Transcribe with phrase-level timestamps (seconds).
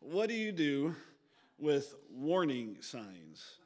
[0.00, 0.94] what do you do
[1.58, 3.58] with warning signs?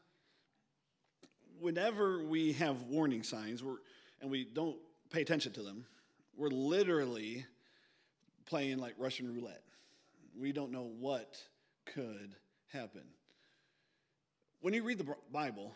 [1.61, 3.63] Whenever we have warning signs
[4.21, 4.77] and we don't
[5.11, 5.87] pay attention to them,
[6.37, 7.47] we're literally
[8.47, 9.63] playing like Russian roulette.
[10.39, 11.41] We don't know what
[11.87, 12.35] could
[12.73, 13.03] happen.
[14.61, 15.73] When you read the Bible,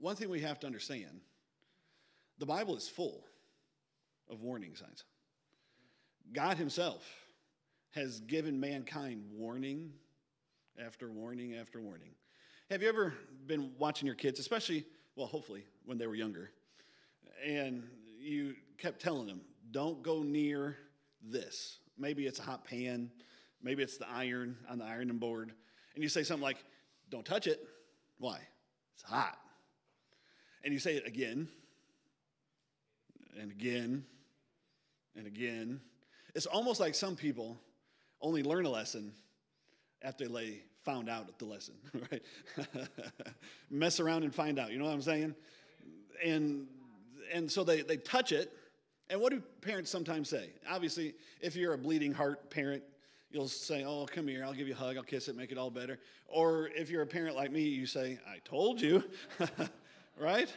[0.00, 1.20] one thing we have to understand
[2.38, 3.24] the Bible is full
[4.30, 5.04] of warning signs.
[6.32, 7.04] God Himself
[7.96, 9.90] has given mankind warning
[10.78, 12.10] after warning after warning.
[12.70, 13.14] Have you ever
[13.46, 14.84] been watching your kids, especially,
[15.16, 16.50] well, hopefully, when they were younger,
[17.42, 17.88] and
[18.20, 19.40] you kept telling them,
[19.70, 20.76] don't go near
[21.22, 21.78] this?
[21.96, 23.10] Maybe it's a hot pan,
[23.62, 25.52] maybe it's the iron on the ironing board,
[25.94, 26.62] and you say something like,
[27.08, 27.66] don't touch it.
[28.18, 28.40] Why?
[28.94, 29.38] It's hot.
[30.64, 31.48] And you say it again
[33.40, 34.04] and again
[35.16, 35.80] and again.
[36.34, 37.56] It's almost like some people
[38.20, 39.12] only learn a lesson
[40.02, 41.74] after they found out the lesson,
[42.10, 42.22] right?
[43.70, 45.34] Mess around and find out, you know what I'm saying?
[46.24, 46.66] And
[47.32, 48.52] and so they, they touch it.
[49.10, 50.50] And what do parents sometimes say?
[50.70, 52.82] Obviously, if you're a bleeding heart parent,
[53.30, 55.58] you'll say, Oh, come here, I'll give you a hug, I'll kiss it, make it
[55.58, 55.98] all better.
[56.26, 59.04] Or if you're a parent like me, you say, I told you,
[60.18, 60.52] right?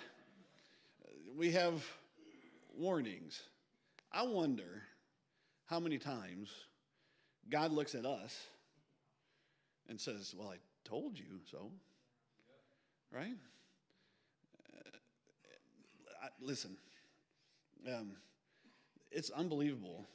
[1.36, 1.86] We have
[2.78, 3.42] warnings.
[4.12, 4.84] I wonder
[5.66, 6.50] how many times
[7.48, 8.38] God looks at us
[9.88, 11.72] and says, Well, I told you so.
[13.12, 13.38] Right?
[14.74, 14.98] Uh,
[16.24, 16.78] I, listen,
[17.88, 18.12] um,
[19.12, 20.06] it's unbelievable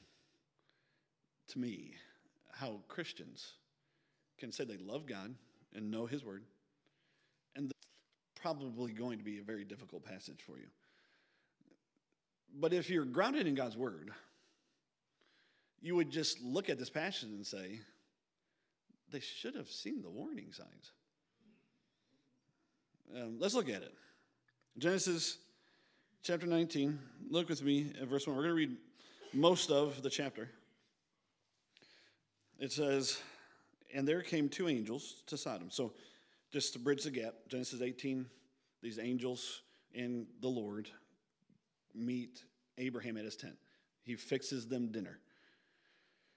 [1.48, 1.94] to me
[2.52, 3.54] how Christians
[4.38, 5.34] can say they love God
[5.74, 6.44] and know His Word,
[7.56, 7.72] and
[8.40, 10.66] probably going to be a very difficult passage for you.
[12.60, 14.12] But if you're grounded in God's Word,
[15.84, 17.78] you would just look at this passage and say,
[19.12, 20.92] they should have seen the warning signs.
[23.14, 23.92] Um, let's look at it.
[24.78, 25.36] Genesis
[26.22, 26.98] chapter 19.
[27.28, 28.34] Look with me at verse 1.
[28.34, 28.76] We're going to read
[29.34, 30.48] most of the chapter.
[32.58, 33.18] It says,
[33.92, 35.70] And there came two angels to Sodom.
[35.70, 35.92] So,
[36.50, 38.24] just to bridge the gap, Genesis 18,
[38.80, 39.60] these angels
[39.94, 40.88] and the Lord
[41.94, 42.42] meet
[42.78, 43.56] Abraham at his tent.
[44.02, 45.18] He fixes them dinner.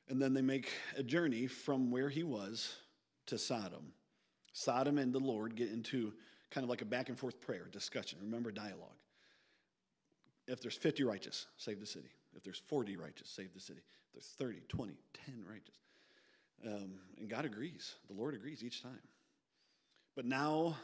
[0.09, 2.75] And then they make a journey from where he was
[3.27, 3.91] to Sodom.
[4.53, 6.13] Sodom and the Lord get into
[6.49, 8.19] kind of like a back and forth prayer, discussion.
[8.21, 8.95] Remember, dialogue.
[10.47, 12.09] If there's 50 righteous, save the city.
[12.35, 13.81] If there's 40 righteous, save the city.
[14.07, 14.93] If there's 30, 20,
[15.25, 15.75] 10 righteous.
[16.65, 17.95] Um, and God agrees.
[18.07, 18.99] The Lord agrees each time.
[20.15, 20.75] But now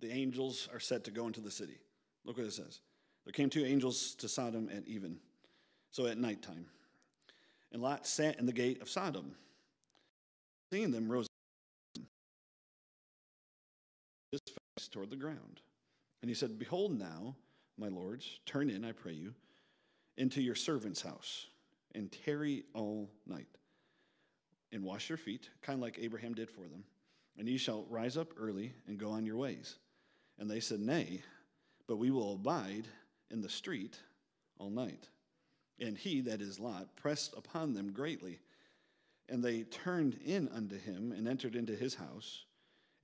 [0.00, 1.78] the angels are set to go into the city.
[2.24, 2.80] Look what it says.
[3.24, 5.18] There came two angels to Sodom at even,
[5.90, 6.66] so at nighttime.
[7.72, 9.32] And Lot sat in the gate of Sodom.
[10.72, 11.26] Seeing them, rose
[14.32, 15.60] his face toward the ground.
[16.22, 17.36] And he said, Behold now,
[17.78, 19.34] my lords, turn in, I pray you,
[20.16, 21.46] into your servant's house,
[21.94, 23.46] and tarry all night,
[24.72, 26.84] and wash your feet, kind of like Abraham did for them.
[27.38, 29.76] And ye shall rise up early and go on your ways.
[30.38, 31.22] And they said, Nay,
[31.86, 32.88] but we will abide
[33.30, 33.96] in the street
[34.58, 35.08] all night.
[35.80, 38.40] And he, that is Lot, pressed upon them greatly.
[39.28, 42.44] And they turned in unto him and entered into his house.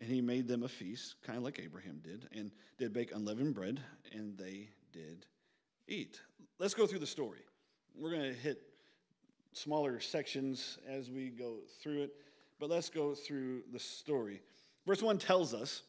[0.01, 3.55] And he made them a feast, kind of like Abraham did, and did bake unleavened
[3.55, 3.81] bread,
[4.13, 5.27] and they did
[5.87, 6.21] eat.
[6.59, 7.41] Let's go through the story.
[7.97, 8.61] We're going to hit
[9.53, 12.15] smaller sections as we go through it,
[12.59, 14.41] but let's go through the story.
[14.87, 15.83] Verse 1 tells us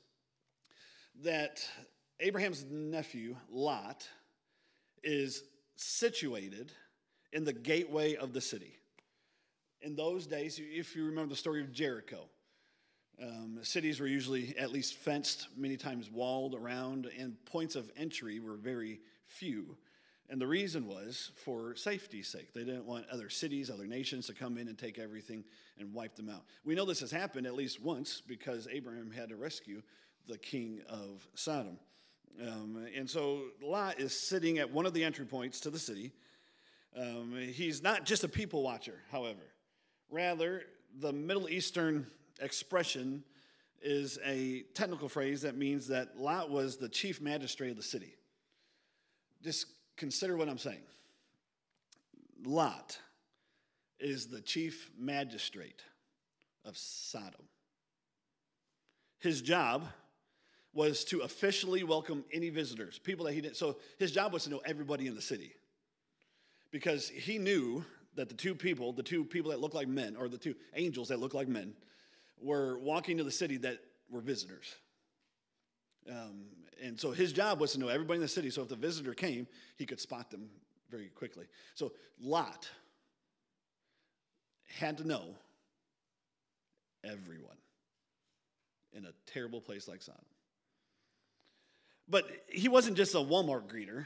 [1.24, 1.68] that
[2.20, 4.08] Abraham's nephew, Lot,
[5.04, 5.44] is
[5.76, 6.72] situated
[7.34, 8.78] in the gateway of the city.
[9.82, 12.30] In those days, if you remember the story of Jericho,
[13.22, 18.40] um, cities were usually at least fenced, many times walled around, and points of entry
[18.40, 19.78] were very few.
[20.28, 22.54] And the reason was for safety's sake.
[22.54, 25.44] They didn't want other cities, other nations to come in and take everything
[25.78, 26.46] and wipe them out.
[26.64, 29.84] We know this has happened at least once because Abraham had to rescue
[30.28, 31.78] the king of Sodom.
[32.42, 36.12] Um, and so Lot is sitting at one of the entry points to the city.
[36.98, 39.42] Um, he's not just a people watcher, however.
[40.10, 40.64] Rather,
[41.00, 42.08] the Middle Eastern
[42.42, 43.24] expression
[43.82, 48.16] is a technical phrase that means that Lot was the chief magistrate of the city.
[49.44, 50.82] Just consider what I'm saying.
[52.46, 52.98] Lot
[54.00, 55.82] is the chief magistrate
[56.66, 57.48] of Sodom.
[59.20, 59.88] His job
[60.76, 63.56] was to officially welcome any visitors, people that he didn't.
[63.56, 65.54] So his job was to know everybody in the city
[66.70, 67.84] because he knew
[68.16, 71.08] that the two people, the two people that looked like men, or the two angels
[71.08, 71.74] that looked like men,
[72.42, 73.80] were walking to the city that
[74.10, 74.76] were visitors.
[76.10, 76.46] Um,
[76.84, 78.50] and so his job was to know everybody in the city.
[78.50, 80.50] So if the visitor came, he could spot them
[80.92, 81.46] very quickly.
[81.74, 82.70] So Lot
[84.78, 85.24] had to know
[87.04, 87.58] everyone
[88.94, 90.26] in a terrible place like Sodom.
[92.08, 94.06] But he wasn't just a Walmart greeter.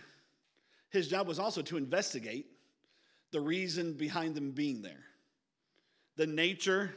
[0.90, 2.48] His job was also to investigate
[3.32, 5.04] the reason behind them being there,
[6.16, 6.96] the nature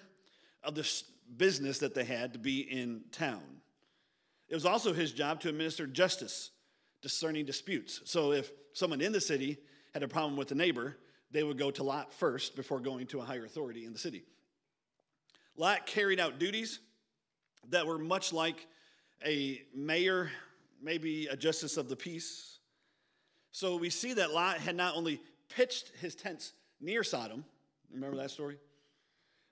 [0.62, 0.88] of the
[1.36, 3.42] business that they had to be in town.
[4.48, 6.50] It was also his job to administer justice,
[7.02, 8.00] discerning disputes.
[8.04, 9.58] So if someone in the city
[9.92, 10.96] had a problem with a neighbor,
[11.30, 14.24] they would go to Lot first before going to a higher authority in the city.
[15.56, 16.80] Lot carried out duties
[17.70, 18.66] that were much like
[19.24, 20.30] a mayor,
[20.82, 22.58] maybe a justice of the peace.
[23.50, 27.44] So we see that Lot had not only pitched his tents near Sodom,
[27.92, 28.58] remember that story?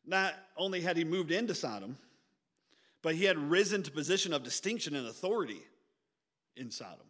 [0.07, 1.97] Not only had he moved into Sodom,
[3.03, 5.63] but he had risen to position of distinction and authority
[6.57, 7.07] in Sodom.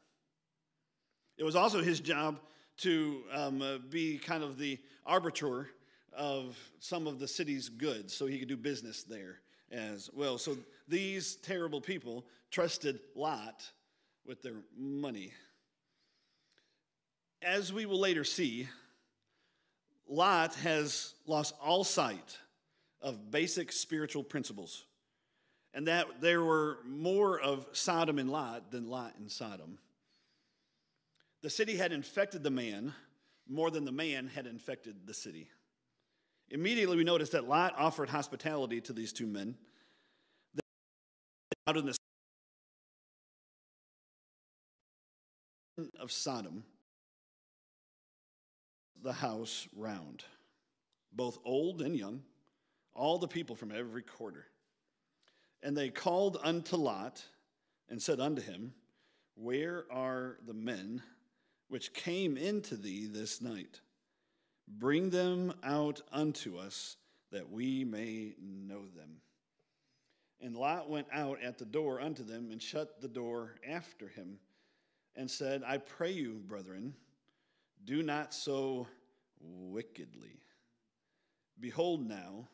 [1.39, 2.39] It was also his job
[2.79, 5.69] to um, uh, be kind of the arbiter
[6.13, 9.41] of some of the city's goods so he could do business there
[9.71, 10.39] as well.
[10.39, 10.57] So
[10.89, 13.65] these terrible people trusted Lot
[14.27, 15.33] with their money.
[17.43, 18.69] As we will later see,
[20.09, 22.39] Lot has lost all sight
[23.01, 24.85] of basic spiritual principles,
[25.73, 29.79] and that there were more of Sodom and Lot than Lot and Sodom.
[31.43, 32.93] The city had infected the man
[33.49, 35.49] more than the man had infected the city.
[36.51, 39.57] Immediately, we notice that Lot offered hospitality to these two men.
[41.67, 41.97] Out in the
[45.99, 46.65] of Sodom,
[49.03, 50.25] the house round,
[51.13, 52.23] both old and young,
[52.95, 54.47] all the people from every quarter.
[55.63, 57.23] And they called unto Lot
[57.89, 58.73] and said unto him,
[59.35, 61.03] Where are the men
[61.69, 63.81] which came into thee this night?
[64.69, 66.97] Bring them out unto us
[67.33, 69.21] that we may know them.
[70.41, 74.39] And Lot went out at the door unto them and shut the door after him
[75.17, 76.95] and said, I pray you, brethren,
[77.85, 78.87] do not so
[79.41, 80.41] wickedly.
[81.59, 82.49] Behold, now,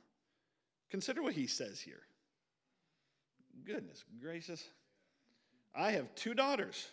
[0.91, 2.03] consider what he says here.
[3.65, 4.69] Goodness gracious.
[5.75, 6.89] I have two daughters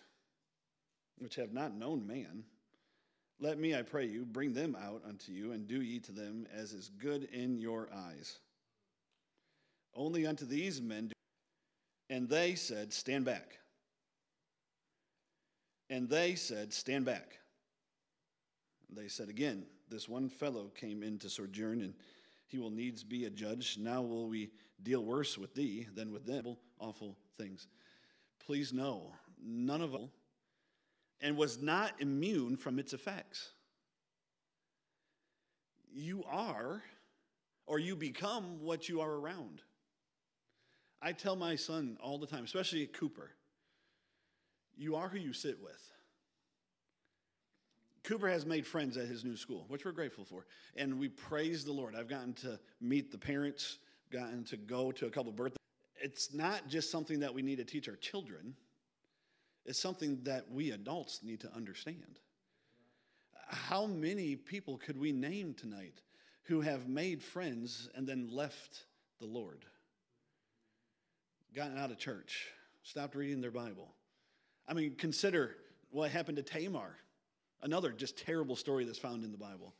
[1.18, 2.44] which have not known man.
[3.40, 6.46] Let me, I pray you, bring them out unto you, and do ye to them
[6.54, 8.38] as is good in your eyes.
[9.94, 11.12] Only unto these men do.
[12.10, 13.58] And they said, Stand back.
[15.90, 17.38] And they said, Stand back.
[18.90, 21.94] They said again, This one fellow came in to sojourn, and
[22.46, 23.78] he will needs be a judge.
[23.78, 24.50] Now will we
[24.82, 26.56] deal worse with thee than with them.
[26.78, 27.68] Awful things.
[28.44, 30.10] Please know, none of them
[31.24, 33.52] and was not immune from its effects.
[35.90, 36.82] You are,
[37.66, 39.62] or you become what you are around.
[41.00, 43.30] I tell my son all the time, especially Cooper,
[44.76, 45.80] you are who you sit with.
[48.04, 50.46] Cooper has made friends at his new school, which we're grateful for.
[50.76, 51.94] And we praise the Lord.
[51.96, 53.78] I've gotten to meet the parents,
[54.12, 55.56] gotten to go to a couple of birthdays.
[56.02, 58.54] It's not just something that we need to teach our children,
[59.64, 62.20] it's something that we adults need to understand.
[63.48, 66.02] How many people could we name tonight
[66.42, 68.84] who have made friends and then left
[69.18, 69.64] the Lord?
[71.54, 72.48] Gotten out of church,
[72.82, 73.94] stopped reading their Bible.
[74.66, 75.56] I mean, consider
[75.90, 76.96] what happened to Tamar,
[77.62, 79.74] another just terrible story that's found in the Bible.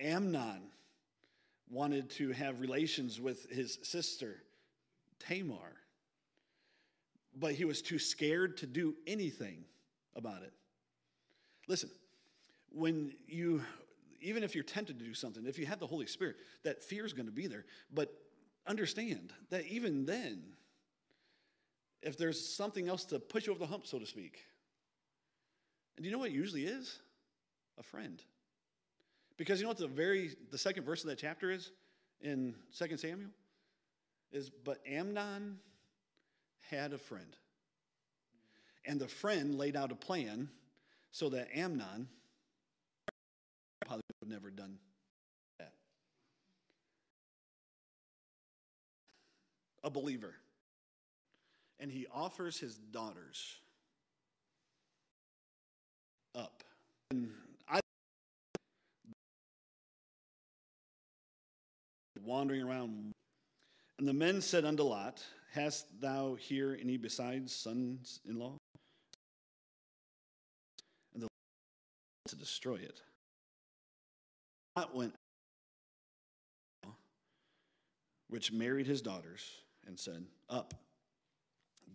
[0.00, 0.62] Amnon
[1.70, 4.42] wanted to have relations with his sister,
[5.18, 5.82] Tamar
[7.34, 9.64] but he was too scared to do anything
[10.14, 10.52] about it.
[11.68, 11.90] Listen,
[12.70, 13.62] when you,
[14.20, 17.06] even if you're tempted to do something, if you have the Holy Spirit, that fear
[17.06, 17.64] is going to be there.
[17.92, 18.12] But
[18.66, 20.42] understand that even then,
[22.02, 24.44] if there's something else to push you over the hump, so to speak,
[25.96, 26.98] and do you know what it usually is?
[27.78, 28.22] A friend.
[29.36, 31.70] Because you know what the very the second verse of that chapter is
[32.20, 33.30] in 2 Samuel?
[34.32, 35.58] Is but Amnon
[36.70, 37.36] had a friend.
[38.84, 40.48] And the friend laid out a plan
[41.12, 42.08] so that Amnon
[43.86, 44.78] probably would have never done
[45.58, 45.72] that.
[49.84, 50.34] A believer.
[51.82, 53.56] And he offers his daughters
[56.34, 56.62] up.
[57.10, 57.28] And
[62.24, 63.12] wandering around.
[63.98, 65.22] And the men said unto Lot,
[65.52, 68.56] Hast thou here any besides sons in law?
[71.14, 71.28] And the
[72.28, 73.00] to destroy it.
[74.76, 75.14] Lot went,
[78.28, 79.42] which married his daughters,
[79.86, 80.72] and said, Up,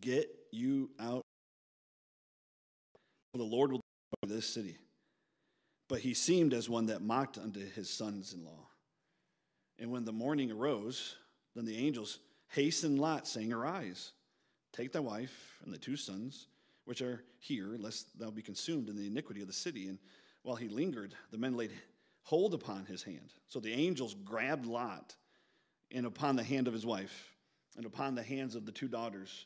[0.01, 1.21] get you out.
[3.31, 3.81] For the Lord will
[4.21, 4.77] destroy this city.
[5.89, 8.67] But he seemed as one that mocked unto his sons in law.
[9.79, 11.15] And when the morning arose,
[11.55, 14.11] then the angels hastened Lot, saying, Arise,
[14.73, 16.47] take thy wife and the two sons,
[16.85, 19.87] which are here, lest thou be consumed in the iniquity of the city.
[19.87, 19.99] And
[20.43, 21.71] while he lingered, the men laid
[22.23, 23.31] hold upon his hand.
[23.47, 25.15] So the angels grabbed Lot
[25.91, 27.33] and upon the hand of his wife
[27.77, 29.45] and upon the hands of the two daughters,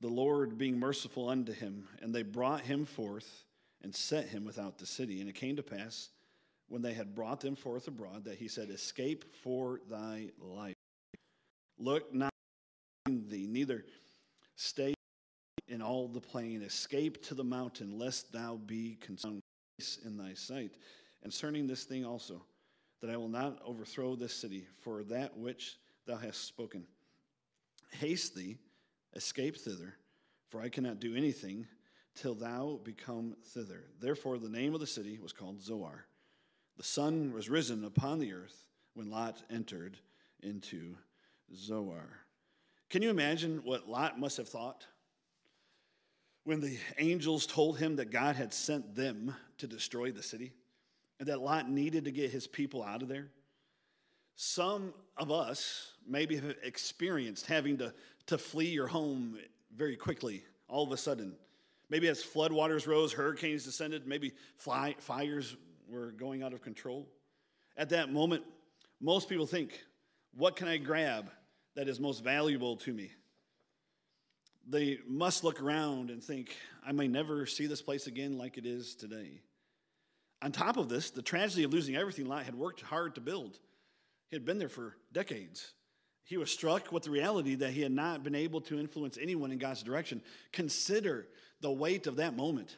[0.00, 1.88] the Lord being merciful unto him.
[2.00, 3.44] And they brought him forth
[3.82, 5.20] and set him without the city.
[5.20, 6.08] And it came to pass
[6.68, 10.74] when they had brought them forth abroad that he said, Escape for thy life.
[11.78, 12.30] Look not
[13.06, 13.84] thee, neither
[14.56, 14.94] stay
[15.68, 16.62] in all the plain.
[16.62, 19.40] Escape to the mountain, lest thou be consumed
[20.04, 20.72] in thy sight.
[21.22, 22.42] Concerning this thing also,
[23.00, 26.84] that I will not overthrow this city for that which thou hast spoken.
[27.92, 28.58] Haste thee,
[29.14, 29.94] escape thither,
[30.48, 31.66] for I cannot do anything
[32.14, 33.84] till thou become thither.
[34.00, 36.06] Therefore, the name of the city was called Zoar.
[36.76, 38.64] The sun was risen upon the earth
[38.94, 39.98] when Lot entered
[40.42, 40.96] into
[41.54, 42.20] Zoar.
[42.88, 44.86] Can you imagine what Lot must have thought
[46.44, 50.52] when the angels told him that God had sent them to destroy the city
[51.18, 53.28] and that Lot needed to get his people out of there?
[54.34, 57.92] Some of us maybe have experienced having to,
[58.30, 59.38] to flee your home
[59.76, 61.34] very quickly, all of a sudden.
[61.88, 65.56] Maybe as floodwaters rose, hurricanes descended, maybe fly, fires
[65.88, 67.08] were going out of control.
[67.76, 68.44] At that moment,
[69.00, 69.78] most people think,
[70.36, 71.30] what can I grab
[71.74, 73.10] that is most valuable to me?
[74.68, 76.54] They must look around and think,
[76.86, 79.40] I may never see this place again like it is today.
[80.40, 83.58] On top of this, the tragedy of losing everything Lot had worked hard to build.
[84.28, 85.72] He had been there for decades.
[86.30, 89.50] He was struck with the reality that he had not been able to influence anyone
[89.50, 90.22] in God's direction.
[90.52, 91.26] Consider
[91.60, 92.76] the weight of that moment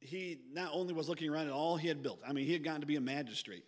[0.00, 2.64] he not only was looking around at all he had built, I mean, he had
[2.64, 3.64] gotten to be a magistrate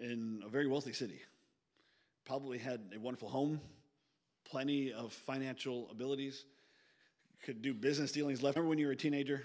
[0.00, 1.20] in a very wealthy city,
[2.24, 3.60] probably had a wonderful home,
[4.44, 6.44] plenty of financial abilities,
[7.44, 8.56] could do business dealings left.
[8.56, 9.42] Remember when you were a teenager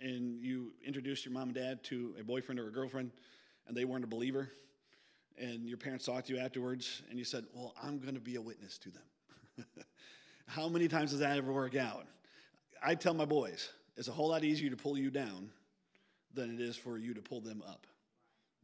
[0.00, 3.10] and you introduced your mom and dad to a boyfriend or a girlfriend
[3.66, 4.50] and they weren't a believer?
[5.40, 8.36] And your parents talked to you afterwards and you said, Well, I'm going to be
[8.36, 9.66] a witness to them.
[10.46, 12.06] How many times does that ever work out?
[12.82, 15.50] I tell my boys, it's a whole lot easier to pull you down
[16.34, 17.86] than it is for you to pull them up,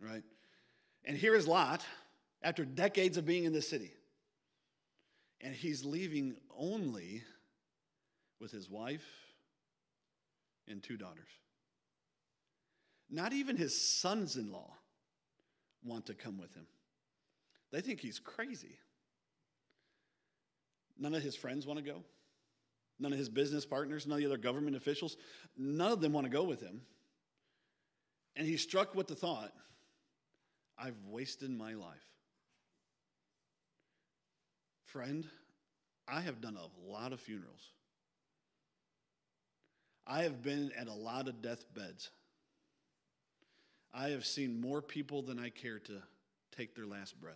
[0.00, 0.22] right?
[1.04, 1.84] And here is Lot
[2.42, 3.92] after decades of being in this city.
[5.40, 7.22] And he's leaving only
[8.40, 9.06] with his wife
[10.68, 11.28] and two daughters.
[13.10, 14.72] Not even his sons in law
[15.86, 16.66] want to come with him.
[17.72, 18.78] They think he's crazy.
[20.98, 22.02] None of his friends want to go.
[22.98, 25.16] None of his business partners, none of the other government officials,
[25.56, 26.80] none of them want to go with him.
[28.36, 29.52] And he's struck with the thought
[30.78, 32.04] I've wasted my life.
[34.84, 35.26] Friend,
[36.08, 37.72] I have done a lot of funerals.
[40.06, 42.10] I have been at a lot of deathbeds.
[43.92, 46.02] I have seen more people than I care to
[46.56, 47.34] take their last breath.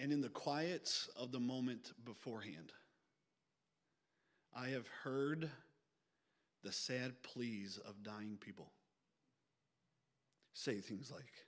[0.00, 2.72] And in the quiets of the moment beforehand,
[4.54, 5.50] I have heard
[6.62, 8.72] the sad pleas of dying people
[10.54, 11.46] say things like,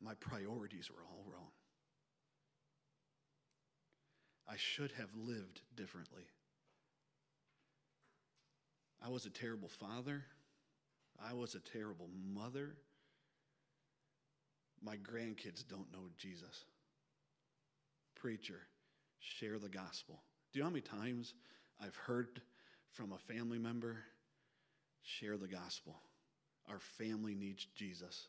[0.00, 1.50] My priorities were all wrong.
[4.48, 6.24] I should have lived differently.
[9.04, 10.24] I was a terrible father.
[11.24, 12.74] I was a terrible mother.
[14.82, 16.64] My grandkids don't know Jesus.
[18.14, 18.60] Preacher,
[19.18, 20.20] share the gospel.
[20.52, 21.34] Do you know how many times
[21.80, 22.40] I've heard
[22.92, 23.98] from a family member
[25.02, 25.96] share the gospel?
[26.68, 28.28] Our family needs Jesus.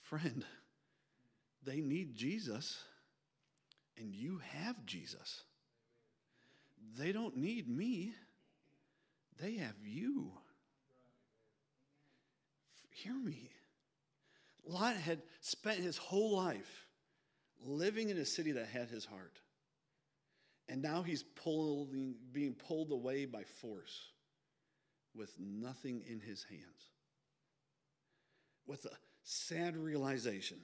[0.00, 0.44] Friend,
[1.64, 2.78] they need Jesus,
[3.96, 5.42] and you have Jesus.
[6.98, 8.14] They don't need me,
[9.40, 10.32] they have you.
[12.94, 13.50] Hear me.
[14.66, 16.86] Lot had spent his whole life
[17.66, 19.40] living in a city that had his heart.
[20.68, 24.10] And now he's pulling, being pulled away by force
[25.14, 26.90] with nothing in his hands.
[28.66, 30.58] with a sad realization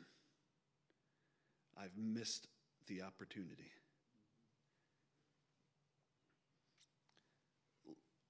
[1.78, 2.46] I've missed
[2.88, 3.72] the opportunity.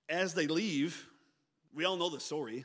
[0.08, 1.06] As they leave,
[1.74, 2.64] we all know the story.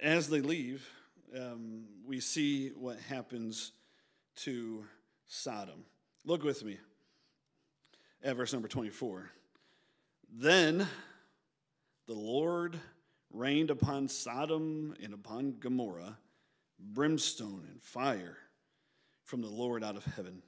[0.00, 0.88] As they leave,
[1.36, 3.72] um, we see what happens
[4.36, 4.84] to
[5.26, 5.84] Sodom.
[6.24, 6.78] Look with me
[8.22, 9.30] at verse number 24.
[10.32, 10.86] Then
[12.06, 12.78] the Lord
[13.32, 16.18] rained upon Sodom and upon Gomorrah
[16.78, 18.36] brimstone and fire
[19.24, 20.42] from the Lord out of heaven.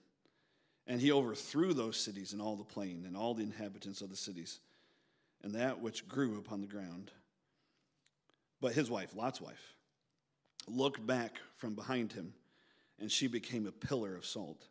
[0.87, 4.17] And he overthrew those cities and all the plain and all the inhabitants of the
[4.17, 4.61] cities
[5.43, 7.11] and that which grew upon the ground.
[8.61, 9.75] But his wife, Lot's wife,
[10.67, 12.35] looked back from behind him,
[12.99, 14.67] and she became a pillar of salt.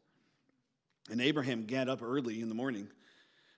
[1.10, 2.90] And Abraham got up early in the morning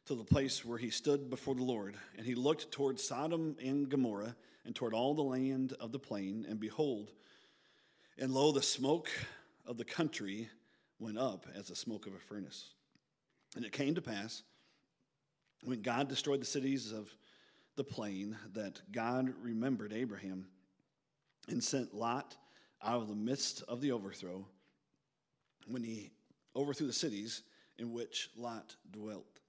[0.06, 3.90] to the place where he stood before the Lord, and he looked toward Sodom and
[3.90, 7.12] Gomorrah and toward all the land of the plain, and behold,
[8.18, 9.10] and lo, the smoke
[9.66, 10.50] of the country
[11.00, 12.74] went up as the smoke of a furnace.
[13.56, 14.44] And it came to pass,
[15.64, 17.10] when God destroyed the cities of
[17.80, 20.48] the plain, that God remembered Abraham
[21.48, 22.36] and sent Lot
[22.84, 24.46] out of the midst of the overthrow
[25.66, 26.12] when he
[26.58, 27.42] overthrew the cities
[27.78, 29.40] in which Lot dwelt.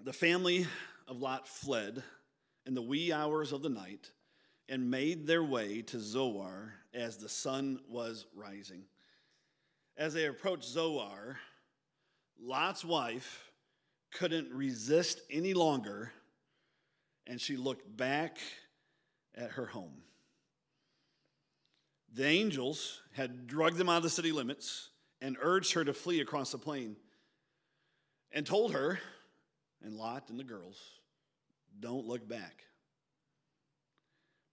[0.00, 0.66] The family
[1.06, 2.02] of Lot fled
[2.66, 4.10] in the wee hours of the night
[4.68, 8.82] and made their way to Zoar as the sun was rising.
[9.96, 11.38] As they approached Zoar,
[12.36, 13.45] Lot's wife
[14.12, 16.12] couldn't resist any longer
[17.26, 18.38] and she looked back
[19.34, 20.02] at her home.
[22.14, 26.20] The angels had drugged them out of the city limits and urged her to flee
[26.20, 26.96] across the plain
[28.32, 28.98] and told her,
[29.82, 30.78] and Lot and the girls,
[31.78, 32.64] don't look back.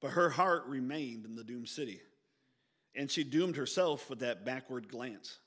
[0.01, 2.01] But her heart remained in the doomed city,
[2.95, 5.38] and she doomed herself with that backward glance.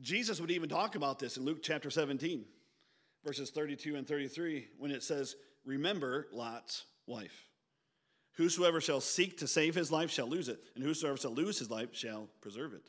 [0.00, 2.44] Jesus would even talk about this in Luke chapter 17,
[3.28, 5.36] verses 32 and 33, when it says,
[5.66, 7.44] Remember Lot's wife.
[8.38, 11.70] Whosoever shall seek to save his life shall lose it, and whosoever shall lose his
[11.70, 12.88] life shall preserve it.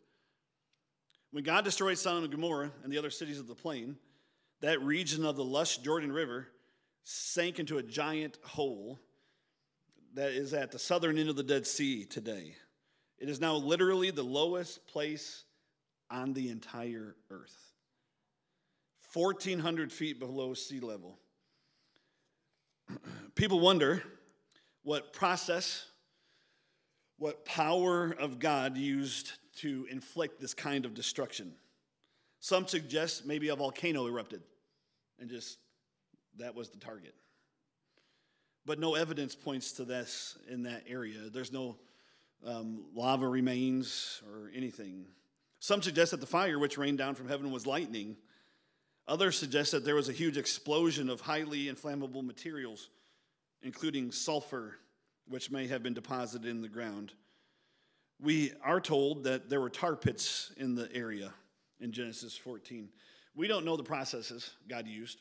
[1.31, 3.97] When God destroyed Sodom and Gomorrah and the other cities of the plain,
[4.61, 6.47] that region of the lush Jordan River
[7.03, 8.97] sank into a giant hole
[10.13, 12.55] that is at the southern end of the Dead Sea today.
[13.17, 15.43] It is now literally the lowest place
[16.09, 17.68] on the entire earth
[19.13, 21.17] 1,400 feet below sea level.
[23.35, 24.03] People wonder
[24.83, 25.85] what process,
[27.17, 31.53] what power of God used to inflict this kind of destruction.
[32.39, 34.41] Some suggest maybe a volcano erupted
[35.19, 35.57] and just
[36.37, 37.13] that was the target.
[38.65, 41.29] But no evidence points to this in that area.
[41.31, 41.77] There's no
[42.45, 45.05] um, lava remains or anything.
[45.59, 48.15] Some suggest that the fire which rained down from heaven was lightning.
[49.09, 52.89] Others suggest that there was a huge explosion of highly inflammable materials
[53.61, 54.75] including sulfur,
[55.27, 57.11] which may have been deposited in the ground.
[58.21, 61.33] We are told that there were tar pits in the area
[61.79, 62.89] in Genesis 14.
[63.35, 65.19] We don't know the processes God used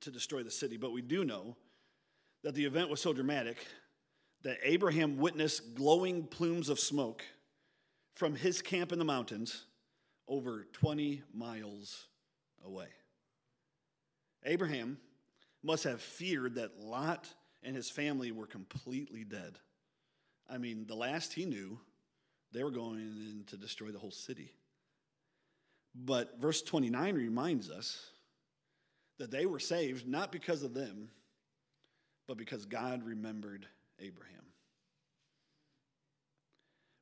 [0.00, 1.56] to destroy the city, but we do know
[2.42, 3.66] that the event was so dramatic
[4.42, 7.24] that Abraham witnessed glowing plumes of smoke
[8.14, 9.66] from his camp in the mountains
[10.26, 12.06] over 20 miles
[12.64, 12.88] away.
[14.44, 14.98] Abraham
[15.62, 17.28] must have feared that Lot
[17.62, 19.58] and his family were completely dead.
[20.50, 21.78] I mean, the last he knew,
[22.52, 24.52] they were going in to destroy the whole city.
[25.94, 28.10] But verse 29 reminds us
[29.18, 31.08] that they were saved not because of them,
[32.26, 33.66] but because God remembered
[34.00, 34.42] Abraham.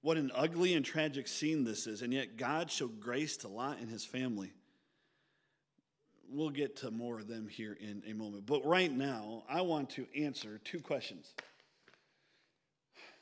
[0.02, 3.78] What an ugly and tragic scene this is, and yet God showed grace to Lot
[3.80, 4.52] and his family
[6.30, 8.46] we'll get to more of them here in a moment.
[8.46, 11.34] But right now, I want to answer two questions.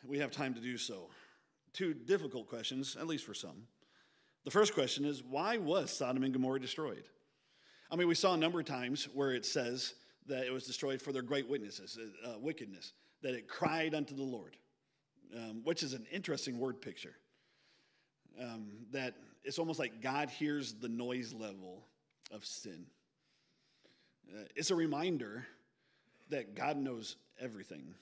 [0.06, 1.08] We have time to do so.
[1.72, 3.66] Two difficult questions, at least for some.
[4.44, 7.04] The first question is why was Sodom and Gomorrah destroyed?
[7.90, 9.94] I mean, we saw a number of times where it says
[10.26, 12.92] that it was destroyed for their great witnesses, uh, uh wickedness,
[13.22, 14.56] that it cried unto the Lord,
[15.34, 17.14] um, which is an interesting word picture.
[18.40, 21.86] Um, that it's almost like God hears the noise level
[22.30, 22.86] of sin.
[24.28, 25.46] Uh, it's a reminder
[26.30, 27.94] that God knows everything.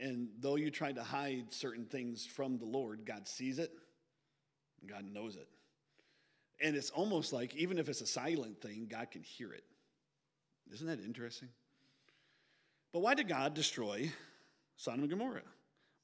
[0.00, 3.72] And though you try to hide certain things from the Lord, God sees it,
[4.86, 5.48] God knows it.
[6.60, 9.64] And it's almost like, even if it's a silent thing, God can hear it.
[10.72, 11.48] Isn't that interesting?
[12.92, 14.10] But why did God destroy
[14.76, 15.42] Sodom and Gomorrah?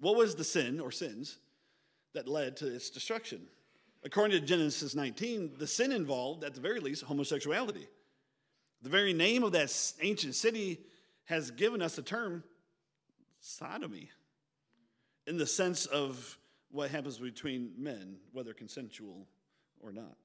[0.01, 1.39] What was the sin or sins
[2.15, 3.43] that led to its destruction?
[4.03, 7.87] According to Genesis 19, the sin involved, at the very least, homosexuality.
[8.83, 10.81] The very name of that ancient city
[11.25, 12.43] has given us the term
[13.41, 14.11] sodomy
[15.27, 16.39] in the sense of
[16.71, 19.27] what happens between men, whether consensual
[19.81, 20.17] or not.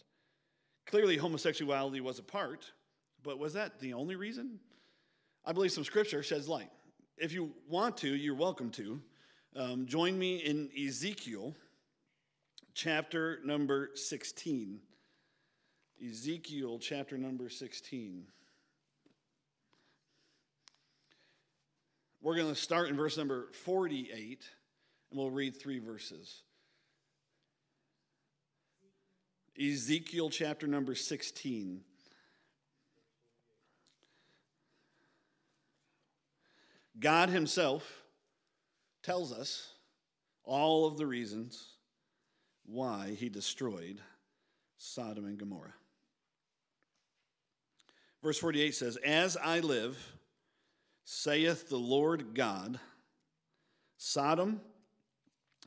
[0.86, 2.72] Clearly, homosexuality was a part,
[3.24, 4.60] but was that the only reason?
[5.44, 6.70] I believe some scripture sheds light.
[7.18, 9.02] If you want to, you're welcome to.
[9.56, 11.56] Um, join me in Ezekiel
[12.74, 14.80] chapter number 16.
[16.08, 18.26] Ezekiel chapter number 16.
[22.26, 24.44] We're going to start in verse number 48,
[25.12, 26.42] and we'll read three verses.
[29.62, 31.82] Ezekiel chapter number 16.
[37.00, 37.88] God Himself
[39.04, 39.74] tells us
[40.44, 41.64] all of the reasons
[42.66, 44.02] why He destroyed
[44.80, 45.76] Sodom and Gomorrah.
[48.24, 49.96] Verse 48 says, As I live,
[51.06, 52.80] saith the Lord God,
[53.98, 54.60] Sodom,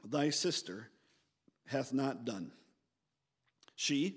[0.05, 0.89] thy sister,
[1.67, 2.51] hath not done.
[3.77, 4.17] She,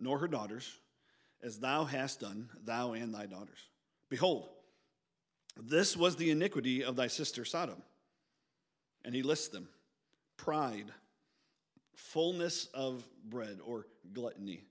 [0.00, 0.78] nor her daughters,
[1.42, 3.58] as thou hast done, thou and thy daughters.
[4.08, 4.48] Behold,
[5.56, 7.82] this was the iniquity of thy sister Sodom.
[9.04, 9.68] And he lists them
[10.36, 10.86] pride,
[11.94, 14.64] fullness of bread or gluttony,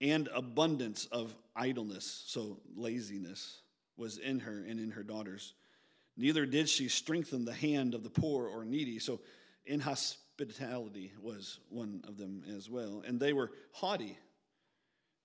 [0.00, 3.60] and abundance of idleness, so laziness,
[3.98, 5.54] was in her and in her daughters.
[6.16, 8.98] Neither did she strengthen the hand of the poor or needy.
[8.98, 9.20] So
[9.66, 13.02] inhospitality was one of them as well.
[13.06, 14.18] And they were haughty,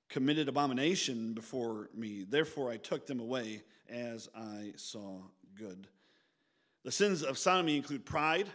[0.10, 2.26] committed abomination before me.
[2.28, 5.22] Therefore I took them away as I saw
[5.58, 5.88] good.
[6.84, 8.48] The sins of sodomy include pride,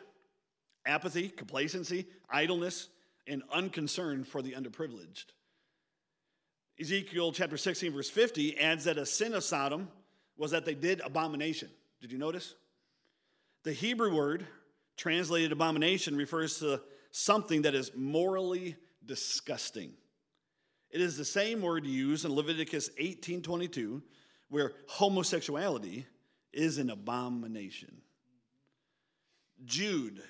[0.85, 2.89] apathy, complacency, idleness,
[3.27, 5.25] and unconcern for the underprivileged.
[6.81, 9.89] Ezekiel chapter 16, verse 50 adds that a sin of Sodom
[10.38, 11.68] was that they did abomination.
[12.01, 12.55] Did you notice?
[13.64, 14.46] The Hebrew word
[14.96, 19.92] translated abomination refers to something that is morally disgusting.
[20.90, 24.03] It is the same word used in Leviticus 18:22
[24.48, 26.07] where homosexuality
[26.53, 28.01] is an abomination.
[29.64, 30.22] Jude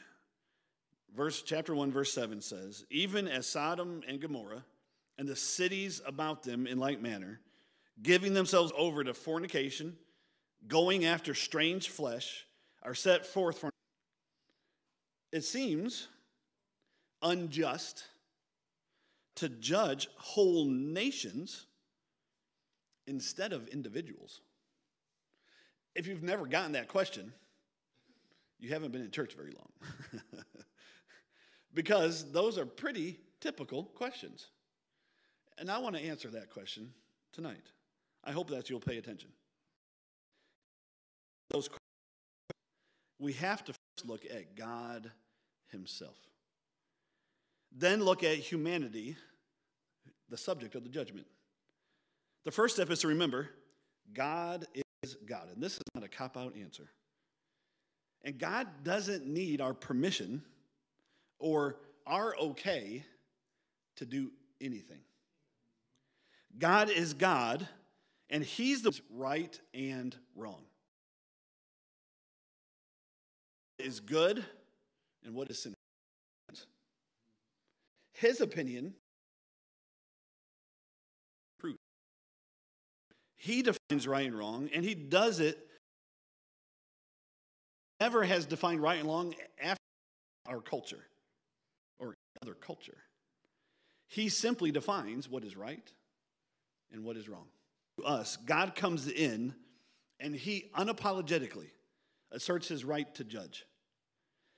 [1.14, 4.64] verse chapter 1 verse 7 says, "Even as Sodom and Gomorrah
[5.16, 7.40] and the cities about them in like manner,
[8.02, 9.96] giving themselves over to fornication,
[10.66, 12.46] going after strange flesh,
[12.82, 13.70] are set forth for
[15.30, 16.08] it seems
[17.22, 18.04] unjust
[19.36, 21.66] to judge whole nations
[23.06, 24.40] instead of individuals.
[25.94, 27.32] If you've never gotten that question,
[28.58, 30.22] you haven't been in church very long.
[31.74, 34.46] because those are pretty typical questions.
[35.58, 36.92] And I want to answer that question
[37.32, 37.70] tonight.
[38.24, 39.30] I hope that you'll pay attention.
[41.50, 41.68] Those
[43.18, 45.10] we have to first look at God
[45.68, 46.16] Himself.
[47.76, 49.16] Then look at humanity,
[50.28, 51.26] the subject of the judgment.
[52.44, 53.50] The first step is to remember
[54.12, 54.66] God
[55.02, 55.48] is God.
[55.52, 56.88] And this is not a cop out answer.
[58.22, 60.42] And God doesn't need our permission
[61.38, 61.76] or
[62.06, 63.04] our okay
[63.96, 65.00] to do anything.
[66.58, 67.68] God is God,
[68.30, 70.62] and He's the right and wrong.
[73.78, 74.44] Is good
[75.24, 75.74] and what is sin.
[78.14, 78.94] His opinion
[81.60, 81.76] proof.
[83.36, 85.58] He defines right and wrong, and he does it.
[88.00, 89.82] Never has defined right and wrong after
[90.48, 91.04] our culture
[92.00, 92.98] or other culture.
[94.08, 95.92] He simply defines what is right
[96.92, 97.46] and what is wrong.
[98.04, 99.54] Us, God comes in
[100.20, 101.70] and he unapologetically
[102.32, 103.64] asserts his right to judge,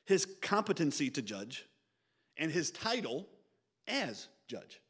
[0.07, 1.67] his competency to judge,
[2.37, 3.27] and his title
[3.87, 4.81] as judge.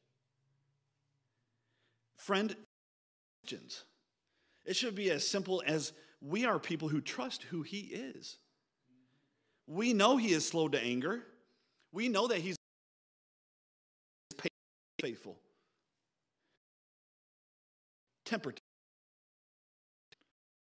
[2.17, 2.55] Friend,
[3.43, 3.85] Christians,
[4.65, 8.39] it should be as simple as we are people who trust who he is.
[9.67, 11.23] We know he is slow to anger.
[11.93, 12.57] We know that he's
[15.01, 15.39] faithful.
[18.31, 18.61] Tempered.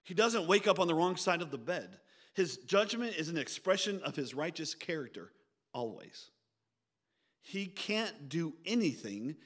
[0.03, 1.99] He doesn't wake up on the wrong side of the bed.
[2.33, 5.31] His judgment is an expression of his righteous character,
[5.73, 6.31] always.
[7.41, 9.37] He can't do anything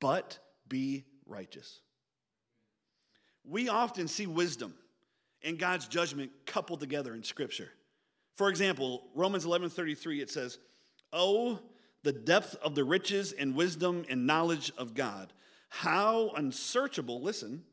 [0.00, 1.80] but be righteous.
[3.44, 4.72] We often see wisdom
[5.42, 7.72] and God's judgment coupled together in Scripture.
[8.36, 10.60] For example, Romans 11:33 it says,
[11.12, 11.58] "Oh,
[12.04, 15.32] the depth of the riches and wisdom and knowledge of God.
[15.68, 17.64] How unsearchable, listen,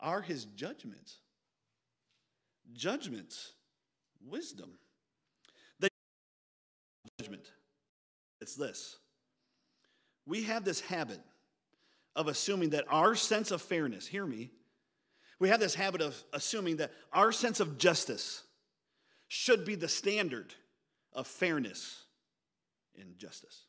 [0.00, 1.18] are his judgments."
[2.72, 3.52] Judgments,
[4.20, 4.78] wisdom.
[5.78, 5.88] The
[7.18, 7.52] judgment.
[8.40, 8.98] It's this.
[10.26, 11.20] We have this habit
[12.16, 14.50] of assuming that our sense of fairness, hear me,
[15.38, 18.42] we have this habit of assuming that our sense of justice
[19.28, 20.54] should be the standard
[21.12, 22.04] of fairness
[22.98, 23.66] and justice.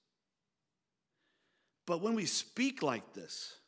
[1.85, 3.59] But when we speak like this,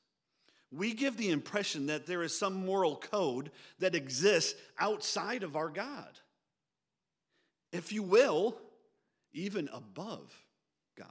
[0.72, 5.70] we give the impression that there is some moral code that exists outside of our
[5.70, 6.20] God.
[7.72, 8.58] If you will,
[9.34, 10.34] even above
[10.98, 11.08] God.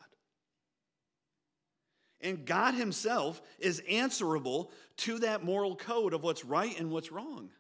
[2.21, 7.51] And God Himself is answerable to that moral code of what's right and what's wrong.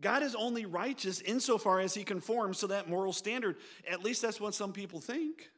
[0.00, 3.56] God is only righteous insofar as He conforms to that moral standard.
[3.90, 5.50] At least that's what some people think.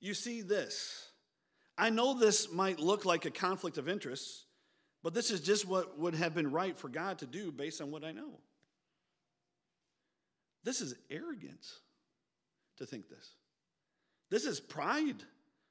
[0.00, 1.08] You see this.
[1.76, 4.44] I know this might look like a conflict of interests,
[5.02, 7.90] but this is just what would have been right for God to do based on
[7.90, 8.40] what I know.
[10.64, 11.80] This is arrogance
[12.78, 13.30] to think this.
[14.30, 15.22] This is pride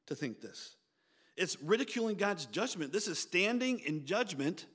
[0.08, 0.76] to think this.
[1.36, 2.92] It's ridiculing God's judgment.
[2.92, 4.66] This is standing in judgment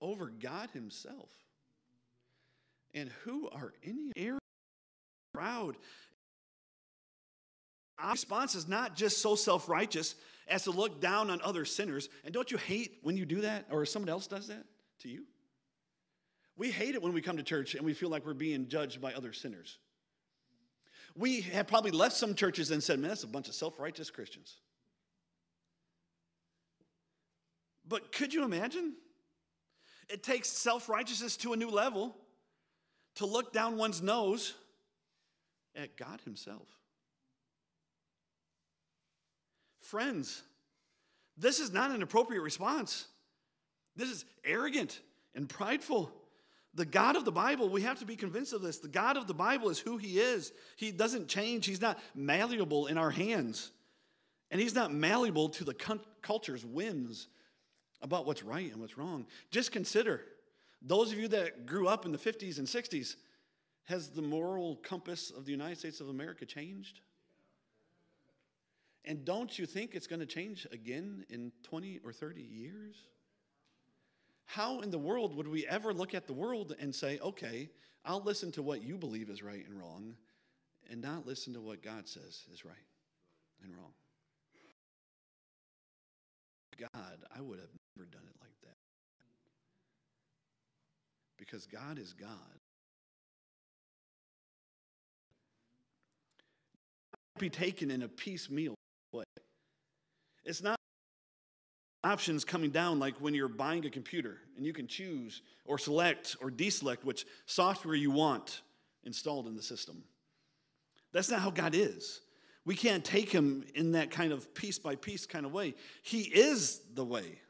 [0.00, 1.30] over God Himself.
[2.94, 4.42] And who are any arrogant,
[5.34, 5.76] proud?
[7.98, 10.14] Our response is not just so self righteous
[10.46, 12.08] as to look down on other sinners.
[12.24, 14.64] And don't you hate when you do that or someone else does that
[15.00, 15.24] to you?
[16.56, 19.00] We hate it when we come to church and we feel like we're being judged
[19.00, 19.78] by other sinners.
[21.16, 24.10] We have probably left some churches and said, man, that's a bunch of self righteous
[24.10, 24.56] Christians.
[27.86, 28.94] But could you imagine?
[30.08, 32.16] It takes self righteousness to a new level
[33.16, 34.54] to look down one's nose
[35.74, 36.68] at God Himself.
[39.88, 40.42] Friends,
[41.38, 43.06] this is not an appropriate response.
[43.96, 45.00] This is arrogant
[45.34, 46.12] and prideful.
[46.74, 48.80] The God of the Bible, we have to be convinced of this.
[48.80, 50.52] The God of the Bible is who He is.
[50.76, 53.72] He doesn't change, He's not malleable in our hands.
[54.50, 55.74] And He's not malleable to the
[56.20, 57.28] culture's whims
[58.02, 59.24] about what's right and what's wrong.
[59.50, 60.20] Just consider
[60.82, 63.16] those of you that grew up in the 50s and 60s,
[63.84, 67.00] has the moral compass of the United States of America changed?
[69.04, 72.96] And don't you think it's going to change again in 20 or 30 years?
[74.44, 77.68] How in the world would we ever look at the world and say, okay,
[78.04, 80.14] I'll listen to what you believe is right and wrong,
[80.90, 82.74] and not listen to what God says is right
[83.62, 83.92] and wrong?
[86.78, 88.76] God, I would have never done it like that.
[91.36, 92.28] Because God is God.
[97.38, 98.77] Be taken in a piecemeal
[99.12, 99.24] way.
[100.44, 100.78] It's not
[102.04, 106.36] options coming down like when you're buying a computer and you can choose or select
[106.40, 108.62] or deselect which software you want
[109.04, 110.02] installed in the system.
[111.12, 112.20] That's not how God is.
[112.64, 115.74] We can't take him in that kind of piece by piece kind of way.
[116.02, 117.40] He is the way.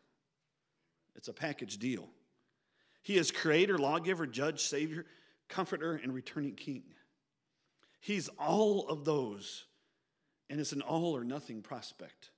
[1.17, 2.09] It's a package deal.
[3.03, 5.07] He is creator, lawgiver, judge, savior,
[5.49, 6.83] comforter, and returning king.
[8.01, 9.65] He's all of those,
[10.51, 12.31] and it's an all or nothing prospect.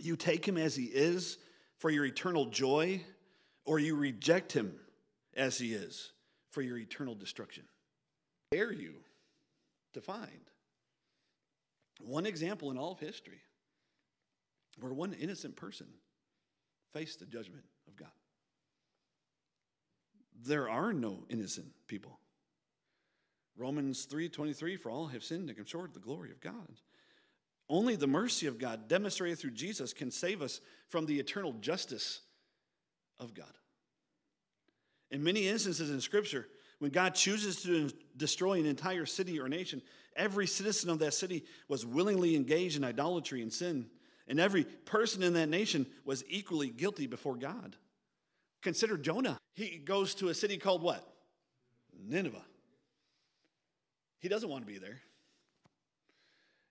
[0.00, 1.38] You take him as he is
[1.78, 3.02] for your eternal joy,
[3.64, 4.74] or you reject him
[5.36, 6.12] as he is
[6.50, 7.64] for your eternal destruction.
[8.50, 8.94] Dare you
[9.94, 10.50] to find
[12.00, 13.40] one example in all of history
[14.80, 15.86] where one innocent person
[16.92, 18.08] faced the judgment of God?
[20.40, 22.18] There are no innocent people.
[23.58, 26.80] Romans 3:23 for all have sinned and come short of the glory of God.
[27.68, 32.22] Only the mercy of God, demonstrated through Jesus, can save us from the eternal justice
[33.18, 33.58] of God.
[35.10, 39.82] In many instances in Scripture, when God chooses to destroy an entire city or nation,
[40.14, 43.90] every citizen of that city was willingly engaged in idolatry and sin,
[44.28, 47.76] and every person in that nation was equally guilty before God.
[48.62, 49.38] Consider Jonah.
[49.54, 51.04] He goes to a city called what?
[51.92, 52.44] Nineveh.
[54.20, 55.00] He doesn't want to be there.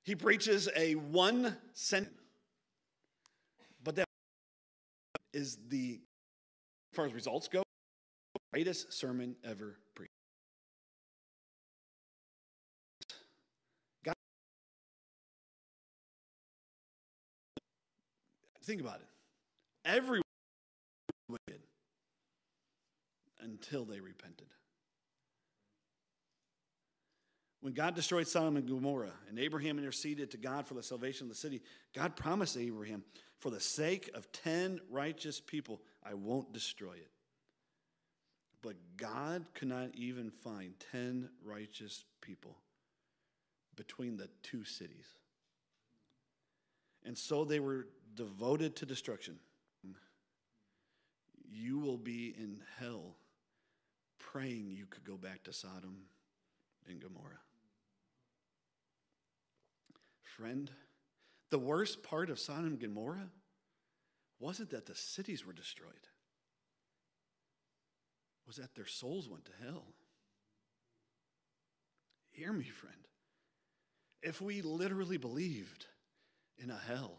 [0.04, 2.14] He preaches a one sentence.
[3.84, 4.08] But that
[5.34, 6.00] is the,
[6.92, 7.64] as far as results go,
[8.52, 10.12] greatest sermon ever preached.
[14.04, 14.14] God,
[18.64, 19.08] think about it.
[19.86, 20.24] Everyone
[21.30, 21.62] wicked
[23.40, 24.48] until they repented.
[27.62, 31.30] When God destroyed Sodom and Gomorrah and Abraham interceded to God for the salvation of
[31.30, 31.62] the city,
[31.94, 33.04] God promised Abraham,
[33.40, 37.10] for the sake of 10 righteous people, I won't destroy it.
[38.62, 42.58] But God could not even find 10 righteous people
[43.76, 45.08] between the two cities.
[47.06, 49.38] And so they were devoted to destruction.
[51.50, 53.16] You will be in hell
[54.20, 55.98] praying you could go back to Sodom
[56.90, 57.40] and Gomorrah.
[60.22, 60.70] Friend,
[61.50, 63.30] the worst part of Sodom and Gomorrah
[64.40, 66.08] wasn't that the cities were destroyed,
[68.46, 69.86] was that their souls went to hell.
[72.32, 72.96] Hear me, friend.
[74.22, 75.86] If we literally believed
[76.58, 77.18] in a hell,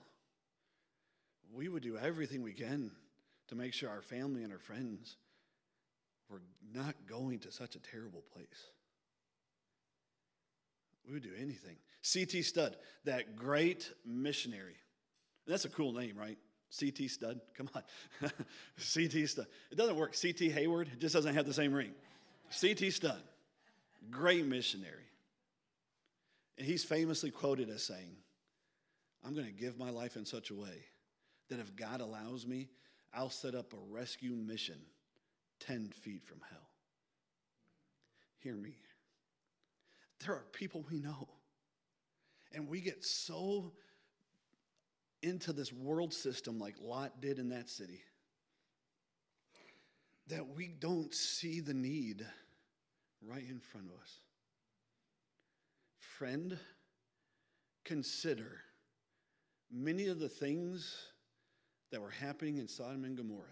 [1.53, 2.91] we would do everything we can
[3.49, 5.17] to make sure our family and our friends
[6.29, 8.71] were not going to such a terrible place.
[11.09, 11.77] We would do anything.
[12.03, 12.43] C.T.
[12.43, 14.77] Studd, that great missionary.
[15.47, 16.37] That's a cool name, right?
[16.71, 17.09] C.T.
[17.09, 17.41] Studd.
[17.57, 18.31] Come on.
[18.77, 19.27] C.T.
[19.27, 19.47] Studd.
[19.71, 20.15] It doesn't work.
[20.15, 20.51] C.T.
[20.51, 20.89] Hayward.
[20.93, 21.93] It just doesn't have the same ring.
[22.51, 22.91] C.T.
[22.91, 23.23] Studd.
[24.11, 25.09] Great missionary.
[26.59, 28.17] And he's famously quoted as saying,
[29.25, 30.85] I'm going to give my life in such a way
[31.49, 32.69] that if God allows me,
[33.15, 34.79] I'll set up a rescue mission
[35.61, 36.69] 10 feet from hell.
[38.41, 38.77] Hear me.
[40.29, 41.27] There are people we know,
[42.53, 43.73] and we get so
[45.23, 48.03] into this world system like Lot did in that city
[50.27, 52.27] that we don't see the need
[53.27, 54.21] right in front of us.
[55.97, 56.59] Friend,
[57.87, 58.61] consider
[59.73, 60.95] many of the things
[61.91, 63.47] that were happening in Sodom and Gomorrah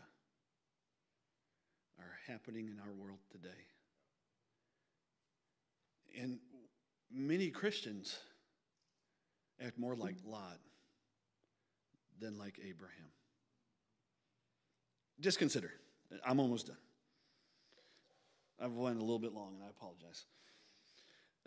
[1.99, 3.49] are happening in our world today.
[6.21, 6.39] And
[7.13, 8.19] many Christians
[9.65, 10.59] act more like Lot
[12.21, 13.11] than like Abraham.
[15.21, 15.73] Just consider.
[16.25, 16.77] I'm almost done.
[18.61, 20.25] I've went a little bit long, and I apologize.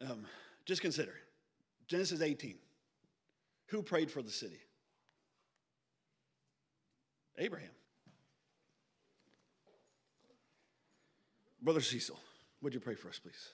[0.02, 0.26] Um,
[0.66, 1.14] just consider
[1.88, 2.56] Genesis 18.
[3.68, 4.60] Who prayed for the city?
[7.38, 7.70] Abraham.
[11.62, 12.18] Brother Cecil,
[12.62, 13.50] would you pray for us, please?